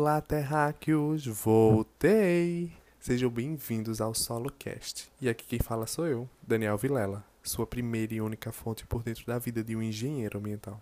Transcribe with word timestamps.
Olá, 0.00 0.20
terráqueos! 0.20 1.26
Voltei! 1.26 2.72
Sejam 3.00 3.28
bem-vindos 3.28 4.00
ao 4.00 4.14
SoloCast. 4.14 5.10
E 5.20 5.28
aqui 5.28 5.44
quem 5.44 5.58
fala 5.58 5.88
sou 5.88 6.06
eu, 6.06 6.30
Daniel 6.40 6.78
Vilela, 6.78 7.24
sua 7.42 7.66
primeira 7.66 8.14
e 8.14 8.20
única 8.20 8.52
fonte 8.52 8.86
por 8.86 9.02
dentro 9.02 9.26
da 9.26 9.40
vida 9.40 9.64
de 9.64 9.74
um 9.74 9.82
engenheiro 9.82 10.38
ambiental. 10.38 10.80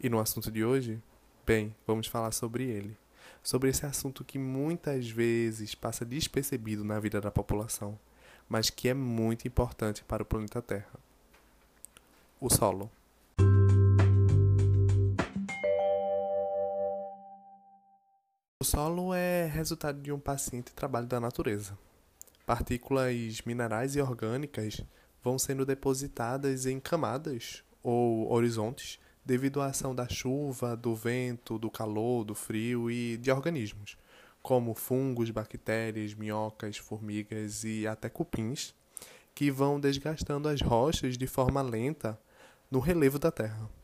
E 0.00 0.08
no 0.08 0.18
assunto 0.18 0.50
de 0.50 0.64
hoje, 0.64 1.00
bem, 1.46 1.72
vamos 1.86 2.08
falar 2.08 2.32
sobre 2.32 2.64
ele. 2.64 2.96
Sobre 3.44 3.70
esse 3.70 3.86
assunto 3.86 4.24
que 4.24 4.40
muitas 4.40 5.08
vezes 5.08 5.76
passa 5.76 6.04
despercebido 6.04 6.82
na 6.82 6.98
vida 6.98 7.20
da 7.20 7.30
população, 7.30 7.96
mas 8.48 8.70
que 8.70 8.88
é 8.88 8.92
muito 8.92 9.46
importante 9.46 10.02
para 10.02 10.24
o 10.24 10.26
planeta 10.26 10.60
Terra. 10.60 10.98
O 12.40 12.50
solo. 12.50 12.90
O 18.62 18.64
solo 18.66 19.14
é 19.14 19.46
resultado 19.46 20.02
de 20.02 20.12
um 20.12 20.18
paciente 20.18 20.74
trabalho 20.74 21.06
da 21.06 21.18
natureza. 21.18 21.78
Partículas 22.44 23.40
minerais 23.46 23.96
e 23.96 24.02
orgânicas 24.02 24.82
vão 25.24 25.38
sendo 25.38 25.64
depositadas 25.64 26.66
em 26.66 26.78
camadas 26.78 27.64
ou 27.82 28.30
horizontes 28.30 29.00
devido 29.24 29.62
à 29.62 29.68
ação 29.68 29.94
da 29.94 30.06
chuva, 30.06 30.76
do 30.76 30.94
vento, 30.94 31.58
do 31.58 31.70
calor, 31.70 32.22
do 32.22 32.34
frio 32.34 32.90
e 32.90 33.16
de 33.16 33.30
organismos, 33.30 33.96
como 34.42 34.74
fungos, 34.74 35.30
bactérias, 35.30 36.12
minhocas, 36.12 36.76
formigas 36.76 37.64
e 37.64 37.86
até 37.86 38.10
cupins, 38.10 38.74
que 39.34 39.50
vão 39.50 39.80
desgastando 39.80 40.50
as 40.50 40.60
rochas 40.60 41.16
de 41.16 41.26
forma 41.26 41.62
lenta 41.62 42.20
no 42.70 42.78
relevo 42.78 43.18
da 43.18 43.32
Terra. 43.32 43.79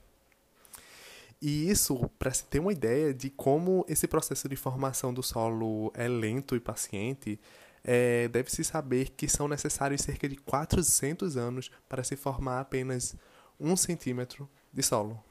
E 1.40 1.70
isso, 1.70 2.08
para 2.18 2.32
se 2.32 2.44
ter 2.44 2.60
uma 2.60 2.72
ideia 2.72 3.12
de 3.12 3.28
como 3.28 3.84
esse 3.88 4.08
processo 4.08 4.48
de 4.48 4.56
formação 4.56 5.12
do 5.12 5.22
solo 5.22 5.92
é 5.94 6.08
lento 6.08 6.56
e 6.56 6.60
paciente, 6.60 7.38
é, 7.84 8.26
deve-se 8.28 8.64
saber 8.64 9.10
que 9.10 9.28
são 9.28 9.46
necessários 9.46 10.00
cerca 10.00 10.28
de 10.28 10.36
400 10.36 11.36
anos 11.36 11.70
para 11.88 12.02
se 12.02 12.16
formar 12.16 12.60
apenas 12.60 13.14
um 13.60 13.76
centímetro 13.76 14.48
de 14.72 14.82
solo. 14.82 15.22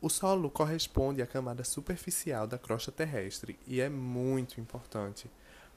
O 0.00 0.08
solo 0.08 0.50
corresponde 0.50 1.20
à 1.20 1.26
camada 1.26 1.64
superficial 1.64 2.46
da 2.46 2.58
crosta 2.58 2.92
terrestre 2.92 3.58
e 3.66 3.80
é 3.80 3.88
muito 3.88 4.60
importante 4.60 5.30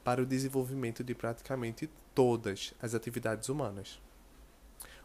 para 0.03 0.21
o 0.21 0.25
desenvolvimento 0.25 1.03
de 1.03 1.15
praticamente 1.15 1.89
todas 2.13 2.73
as 2.81 2.93
atividades 2.93 3.49
humanas. 3.49 3.99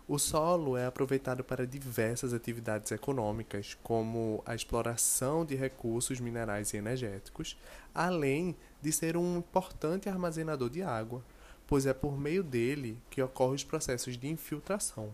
O 0.06 0.18
solo 0.18 0.76
é 0.76 0.84
aproveitado 0.84 1.42
para 1.42 1.66
diversas 1.66 2.34
atividades 2.34 2.92
econômicas, 2.92 3.74
como 3.82 4.42
a 4.44 4.54
exploração 4.54 5.46
de 5.46 5.54
recursos 5.54 6.20
minerais 6.20 6.74
e 6.74 6.76
energéticos, 6.76 7.56
além 7.94 8.54
de 8.82 8.92
ser 8.92 9.16
um 9.16 9.38
importante 9.38 10.06
armazenador 10.06 10.68
de 10.68 10.82
água, 10.82 11.24
pois 11.66 11.86
é 11.86 11.94
por 11.94 12.20
meio 12.20 12.42
dele 12.42 12.98
que 13.08 13.22
ocorrem 13.22 13.54
os 13.54 13.64
processos 13.64 14.18
de 14.18 14.28
infiltração 14.28 15.10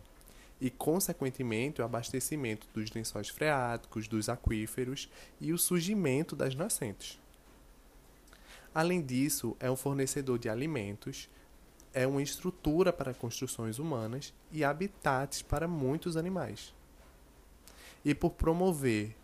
e, 0.60 0.70
consequentemente, 0.70 1.80
o 1.80 1.84
abastecimento 1.84 2.66
dos 2.74 2.90
lençóis 2.90 3.28
freáticos, 3.28 4.08
dos 4.08 4.28
aquíferos 4.28 5.08
e 5.40 5.52
o 5.52 5.58
surgimento 5.58 6.34
das 6.34 6.56
nascentes. 6.56 7.16
Além 8.74 9.00
disso, 9.00 9.56
é 9.60 9.70
um 9.70 9.76
fornecedor 9.76 10.36
de 10.36 10.48
alimentos, 10.48 11.28
é 11.92 12.06
uma 12.06 12.22
estrutura 12.22 12.92
para 12.92 13.14
construções 13.14 13.78
humanas 13.78 14.32
e 14.52 14.64
habitats 14.64 15.42
para 15.42 15.66
muitos 15.66 16.16
animais. 16.16 16.74
E 18.04 18.14
por 18.14 18.30
promover 18.30 19.14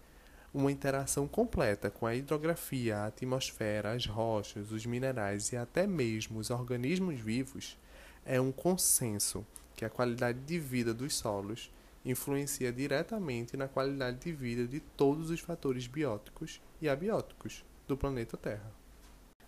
uma 0.52 0.72
interação 0.72 1.28
completa 1.28 1.90
com 1.90 2.06
a 2.06 2.14
hidrografia, 2.14 2.98
a 2.98 3.06
atmosfera, 3.06 3.92
as 3.92 4.06
rochas, 4.06 4.70
os 4.70 4.86
minerais 4.86 5.52
e 5.52 5.56
até 5.56 5.86
mesmo 5.86 6.38
os 6.38 6.50
organismos 6.50 7.20
vivos, 7.20 7.78
é 8.24 8.40
um 8.40 8.50
consenso 8.50 9.46
que 9.74 9.84
a 9.84 9.90
qualidade 9.90 10.40
de 10.40 10.58
vida 10.58 10.94
dos 10.94 11.14
solos 11.14 11.70
influencia 12.04 12.72
diretamente 12.72 13.56
na 13.56 13.68
qualidade 13.68 14.18
de 14.18 14.32
vida 14.32 14.66
de 14.66 14.80
todos 14.80 15.28
os 15.30 15.40
fatores 15.40 15.86
bióticos 15.86 16.60
e 16.80 16.88
abióticos 16.88 17.64
do 17.86 17.96
planeta 17.96 18.36
Terra. 18.36 18.85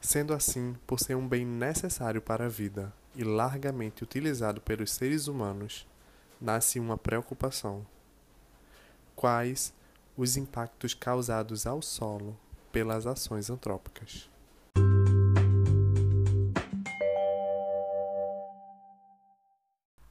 Sendo 0.01 0.33
assim, 0.33 0.77
por 0.87 1.01
ser 1.01 1.17
um 1.17 1.29
bem 1.29 1.45
necessário 1.45 2.23
para 2.23 2.47
a 2.47 2.49
vida 2.49 2.93
e 3.17 3.25
largamente 3.25 4.05
utilizado 4.05 4.61
pelos 4.61 4.93
seres 4.93 5.27
humanos, 5.27 5.87
nasce 6.41 6.79
uma 6.79 6.97
preocupação. 6.97 7.85
Quais 9.17 9.75
os 10.17 10.37
impactos 10.37 10.95
causados 10.95 11.67
ao 11.67 11.83
solo 11.83 12.39
pelas 12.71 13.07
ações 13.07 13.51
antrópicas? 13.51 14.31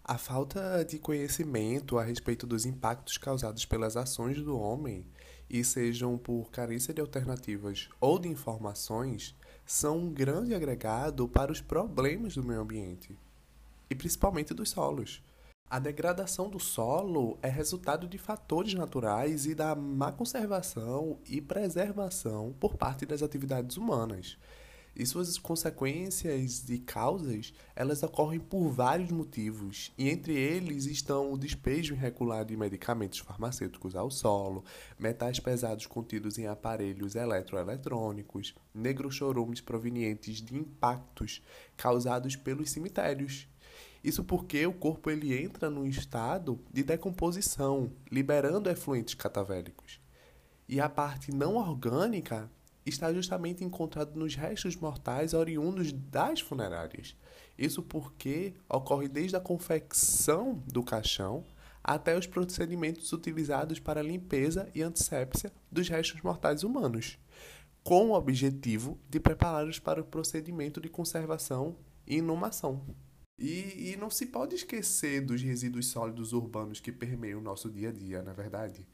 A 0.03 0.17
falta 0.17 0.83
de 0.85 0.99
conhecimento 0.99 1.97
a 1.97 2.03
respeito 2.03 2.47
dos 2.47 2.65
impactos 2.65 3.17
causados 3.17 3.65
pelas 3.65 3.97
ações 3.97 4.41
do 4.41 4.57
homem, 4.57 5.05
e 5.49 5.63
sejam 5.63 6.17
por 6.17 6.49
carência 6.49 6.93
de 6.93 7.01
alternativas 7.01 7.89
ou 7.99 8.19
de 8.19 8.27
informações, 8.27 9.35
são 9.67 9.97
um 9.97 10.09
grande 10.09 10.55
agregado 10.55 11.27
para 11.27 11.51
os 11.51 11.59
problemas 11.59 12.33
do 12.35 12.43
meio 12.43 12.61
ambiente 12.61 13.13
e 13.89 13.93
principalmente 13.93 14.53
dos 14.53 14.69
solos. 14.69 15.21
A 15.69 15.77
degradação 15.77 16.49
do 16.49 16.57
solo 16.57 17.37
é 17.41 17.49
resultado 17.49 18.07
de 18.07 18.17
fatores 18.17 18.73
naturais 18.73 19.45
e 19.45 19.53
da 19.53 19.75
má 19.75 20.13
conservação 20.13 21.19
e 21.27 21.41
preservação 21.41 22.55
por 22.57 22.77
parte 22.77 23.05
das 23.05 23.21
atividades 23.21 23.75
humanas. 23.75 24.37
E 24.99 25.05
suas 25.05 25.37
consequências 25.37 26.67
e 26.67 26.79
causas, 26.79 27.53
elas 27.75 28.01
ocorrem 28.01 28.39
por 28.39 28.71
vários 28.71 29.11
motivos, 29.11 29.91
e 29.95 30.09
entre 30.09 30.33
eles 30.33 30.87
estão 30.87 31.31
o 31.31 31.37
despejo 31.37 31.93
irregular 31.93 32.43
de 32.43 32.57
medicamentos 32.57 33.19
farmacêuticos 33.19 33.95
ao 33.95 34.09
solo, 34.09 34.65
metais 34.97 35.39
pesados 35.39 35.85
contidos 35.85 36.39
em 36.39 36.47
aparelhos 36.47 37.13
eletroeletrônicos, 37.13 38.55
negrochorumes 38.73 39.61
provenientes 39.61 40.41
de 40.41 40.55
impactos 40.55 41.43
causados 41.77 42.35
pelos 42.35 42.71
cemitérios. 42.71 43.47
Isso 44.03 44.23
porque 44.23 44.65
o 44.65 44.73
corpo 44.73 45.11
ele 45.11 45.39
entra 45.39 45.69
num 45.69 45.85
estado 45.85 46.59
de 46.73 46.81
decomposição, 46.81 47.91
liberando 48.11 48.67
efluentes 48.67 49.13
catavélicos. 49.13 50.01
E 50.67 50.81
a 50.81 50.89
parte 50.89 51.31
não 51.31 51.55
orgânica 51.55 52.49
está 52.89 53.13
justamente 53.13 53.63
encontrado 53.63 54.17
nos 54.17 54.35
restos 54.35 54.75
mortais 54.75 55.33
oriundos 55.33 55.91
das 55.91 56.39
funerárias. 56.39 57.15
Isso 57.57 57.81
porque 57.81 58.53
ocorre 58.69 59.07
desde 59.07 59.35
a 59.35 59.41
confecção 59.41 60.63
do 60.67 60.83
caixão 60.83 61.45
até 61.83 62.17
os 62.17 62.27
procedimentos 62.27 63.11
utilizados 63.13 63.79
para 63.79 64.01
a 64.01 64.03
limpeza 64.03 64.69
e 64.75 64.81
antissépsia 64.81 65.51
dos 65.71 65.87
restos 65.87 66.21
mortais 66.21 66.63
humanos, 66.63 67.17
com 67.83 68.09
o 68.09 68.13
objetivo 68.13 68.99
de 69.09 69.19
prepará-los 69.19 69.79
para 69.79 70.01
o 70.01 70.05
procedimento 70.05 70.81
de 70.81 70.89
conservação 70.89 71.77
e 72.05 72.17
inumação. 72.17 72.81
E, 73.37 73.91
e 73.91 73.97
não 73.97 74.09
se 74.09 74.25
pode 74.25 74.55
esquecer 74.55 75.21
dos 75.21 75.41
resíduos 75.41 75.87
sólidos 75.87 76.33
urbanos 76.33 76.79
que 76.79 76.91
permeiam 76.91 77.39
o 77.39 77.43
nosso 77.43 77.69
dia 77.69 77.89
a 77.89 77.91
dia, 77.91 78.23
na 78.23 78.31
é 78.31 78.33
verdade 78.33 78.85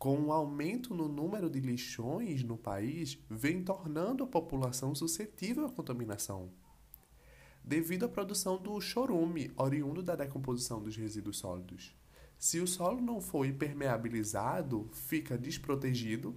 com 0.00 0.16
o 0.16 0.28
um 0.28 0.32
aumento 0.32 0.94
no 0.94 1.06
número 1.06 1.50
de 1.50 1.60
lixões 1.60 2.42
no 2.42 2.56
país, 2.56 3.18
vem 3.28 3.62
tornando 3.62 4.24
a 4.24 4.26
população 4.26 4.94
suscetível 4.94 5.66
à 5.66 5.70
contaminação. 5.70 6.50
Devido 7.62 8.06
à 8.06 8.08
produção 8.08 8.56
do 8.56 8.80
chorume, 8.80 9.52
oriundo 9.58 10.02
da 10.02 10.16
decomposição 10.16 10.82
dos 10.82 10.96
resíduos 10.96 11.36
sólidos. 11.36 11.94
Se 12.38 12.60
o 12.60 12.66
solo 12.66 12.98
não 13.02 13.20
for 13.20 13.44
impermeabilizado, 13.44 14.88
fica 14.90 15.36
desprotegido, 15.36 16.34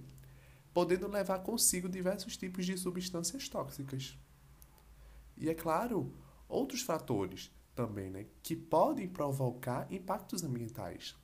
podendo 0.74 1.08
levar 1.08 1.38
consigo 1.38 1.88
diversos 1.88 2.36
tipos 2.36 2.66
de 2.66 2.76
substâncias 2.76 3.48
tóxicas. 3.48 4.18
E 5.38 5.48
é 5.48 5.54
claro, 5.54 6.12
outros 6.48 6.82
fatores 6.82 7.50
também, 7.74 8.10
né, 8.10 8.26
que 8.42 8.54
podem 8.54 9.08
provocar 9.08 9.86
impactos 9.92 10.42
ambientais. 10.42 11.16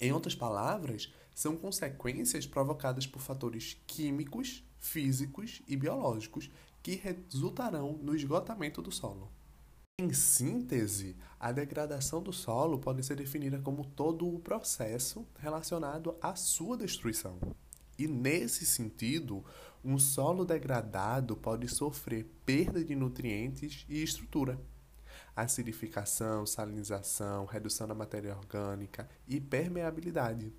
Em 0.00 0.12
outras 0.12 0.34
palavras, 0.34 1.12
são 1.34 1.56
consequências 1.56 2.46
provocadas 2.46 3.06
por 3.06 3.20
fatores 3.20 3.80
químicos, 3.86 4.64
físicos 4.78 5.62
e 5.66 5.76
biológicos 5.76 6.50
que 6.82 6.96
resultarão 6.96 7.92
no 8.02 8.14
esgotamento 8.14 8.82
do 8.82 8.90
solo. 8.90 9.30
Em 10.00 10.12
síntese, 10.12 11.16
a 11.38 11.52
degradação 11.52 12.22
do 12.22 12.32
solo 12.32 12.78
pode 12.78 13.04
ser 13.04 13.14
definida 13.14 13.60
como 13.60 13.84
todo 13.84 14.26
o 14.26 14.40
processo 14.40 15.26
relacionado 15.38 16.16
à 16.20 16.34
sua 16.34 16.76
destruição. 16.76 17.38
E 17.98 18.08
nesse 18.08 18.66
sentido, 18.66 19.44
um 19.84 19.98
solo 19.98 20.44
degradado 20.44 21.36
pode 21.36 21.68
sofrer 21.68 22.24
perda 22.46 22.84
de 22.84 22.94
nutrientes 22.94 23.84
e 23.88 24.02
estrutura. 24.02 24.60
Acidificação, 25.34 26.46
salinização, 26.46 27.46
redução 27.46 27.88
da 27.88 27.94
matéria 27.94 28.36
orgânica 28.36 29.08
e 29.26 29.40
permeabilidade. 29.40 30.52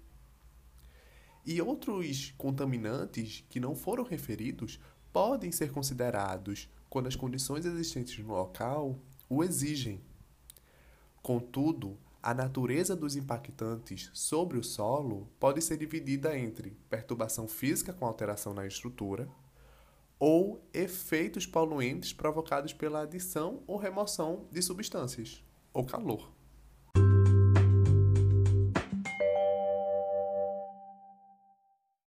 E 1.46 1.62
outros 1.62 2.34
contaminantes 2.38 3.46
que 3.50 3.60
não 3.60 3.75
foram 3.75 4.04
referidos 4.04 4.80
podem 5.12 5.52
ser 5.52 5.72
considerados 5.72 6.70
quando 6.90 7.08
as 7.08 7.16
condições 7.16 7.66
existentes 7.66 8.18
no 8.24 8.34
local 8.34 9.00
o 9.30 9.44
exigem. 9.44 10.02
Contudo, 11.22 11.98
a 12.24 12.34
natureza 12.34 12.96
dos 12.96 13.18
impactantes 13.18 14.10
sobre 14.14 14.58
o 14.58 14.64
solo 14.64 15.28
pode 15.38 15.62
ser 15.62 15.75
dividida 15.75 16.38
entre 16.40 16.72
perturbação 16.90 17.50
física 17.50 17.92
com 17.92 18.06
alteração 18.06 18.54
na 18.54 18.66
estrutura 18.66 19.28
ou 20.18 20.66
efeitos 20.74 21.46
poluentes 21.46 22.14
provocados 22.14 22.72
pela 22.72 23.02
adição 23.02 23.62
ou 23.68 23.75
remoção 23.75 24.48
de 24.50 24.62
substâncias 24.62 25.44
ou 25.74 25.86
calor. 25.86 26.31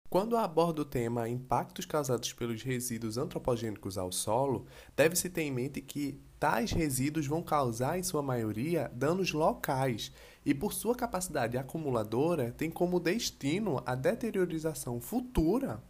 Quando 0.10 0.36
aborda 0.36 0.82
o 0.82 0.86
tema 0.86 1.30
impactos 1.30 1.86
causados 1.86 2.34
pelos 2.34 2.62
resíduos 2.64 3.18
antropogênicos 3.18 3.98
ao 3.98 4.12
solo, 4.12 4.66
deve-se 4.94 5.30
ter 5.30 5.44
em 5.44 5.52
mente 5.54 5.80
que 5.80 6.22
tais 6.42 6.72
resíduos 6.72 7.28
vão 7.28 7.44
causar, 7.44 8.00
em 8.00 8.04
sua 8.04 8.24
maioria, 8.24 8.92
danos 8.96 9.32
locais 9.32 10.12
e, 10.44 10.56
por 10.56 10.74
sua 10.74 10.96
capacidade 10.96 11.56
acumuladora, 11.56 12.52
tem 12.52 12.72
como 12.72 13.00
destino 13.00 13.80
a 13.86 13.94
deteriorização 13.94 15.00
futura 15.00 15.84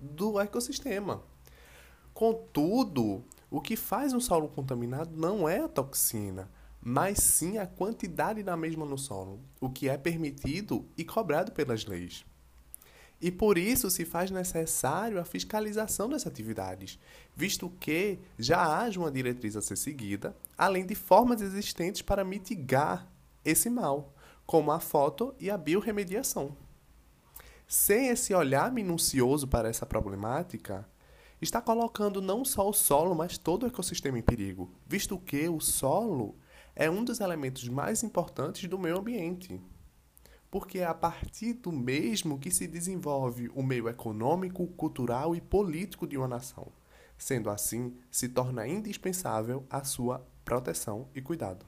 do 0.00 0.38
ecossistema. 0.38 1.20
Contudo, 2.14 3.24
o 3.50 3.60
que 3.60 3.74
faz 3.74 4.12
um 4.12 4.20
solo 4.20 4.46
contaminado 4.46 5.16
não 5.16 5.48
é 5.48 5.58
a 5.58 5.68
toxina, 5.68 6.48
mas 6.80 7.18
sim 7.18 7.58
a 7.58 7.66
quantidade 7.66 8.40
da 8.44 8.56
mesma 8.56 8.86
no 8.86 8.96
solo, 8.96 9.40
o 9.60 9.68
que 9.68 9.88
é 9.88 9.98
permitido 9.98 10.86
e 10.96 11.04
cobrado 11.04 11.50
pelas 11.50 11.84
leis. 11.84 12.24
E 13.20 13.32
por 13.32 13.58
isso 13.58 13.90
se 13.90 14.04
faz 14.04 14.30
necessário 14.30 15.20
a 15.20 15.24
fiscalização 15.24 16.08
das 16.08 16.26
atividades, 16.26 16.98
visto 17.34 17.68
que 17.80 18.18
já 18.38 18.78
haja 18.78 19.00
uma 19.00 19.10
diretriz 19.10 19.56
a 19.56 19.62
ser 19.62 19.76
seguida, 19.76 20.36
além 20.56 20.86
de 20.86 20.94
formas 20.94 21.40
existentes 21.40 22.00
para 22.00 22.24
mitigar 22.24 23.10
esse 23.44 23.68
mal, 23.68 24.14
como 24.46 24.70
a 24.70 24.78
foto 24.78 25.34
e 25.38 25.50
a 25.50 25.58
biorremediação. 25.58 26.56
Sem 27.66 28.08
esse 28.08 28.32
olhar 28.32 28.70
minucioso 28.70 29.48
para 29.48 29.68
essa 29.68 29.84
problemática, 29.84 30.88
está 31.40 31.60
colocando 31.60 32.22
não 32.22 32.44
só 32.44 32.68
o 32.68 32.72
solo, 32.72 33.14
mas 33.14 33.36
todo 33.36 33.64
o 33.64 33.66
ecossistema 33.66 34.18
em 34.18 34.22
perigo, 34.22 34.72
visto 34.86 35.18
que 35.18 35.48
o 35.48 35.60
solo 35.60 36.36
é 36.74 36.88
um 36.88 37.04
dos 37.04 37.18
elementos 37.18 37.68
mais 37.68 38.04
importantes 38.04 38.68
do 38.68 38.78
meio 38.78 38.98
ambiente 38.98 39.60
porque 40.50 40.78
é 40.78 40.86
a 40.86 40.94
partir 40.94 41.54
do 41.54 41.70
mesmo 41.70 42.38
que 42.38 42.50
se 42.50 42.66
desenvolve 42.66 43.50
o 43.54 43.62
meio 43.62 43.88
econômico, 43.88 44.66
cultural 44.68 45.34
e 45.34 45.40
político 45.40 46.06
de 46.06 46.16
uma 46.16 46.28
nação. 46.28 46.72
Sendo 47.16 47.50
assim, 47.50 47.96
se 48.10 48.28
torna 48.28 48.66
indispensável 48.66 49.66
a 49.68 49.84
sua 49.84 50.26
proteção 50.44 51.08
e 51.14 51.20
cuidado. 51.20 51.66